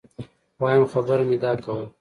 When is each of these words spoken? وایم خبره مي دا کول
وایم 0.59 0.85
خبره 0.91 1.23
مي 1.29 1.37
دا 1.43 1.51
کول 1.63 1.83